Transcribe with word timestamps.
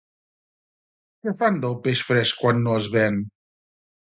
Que 1.25 1.33
fan 1.41 1.59
del 1.67 1.77
peix 1.85 2.01
fresc 2.09 2.41
quan 2.45 2.63
no 2.65 2.75
es 2.81 2.89
ven? 2.97 3.23